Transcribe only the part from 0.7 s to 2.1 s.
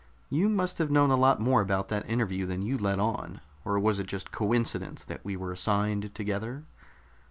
have known a lot more about that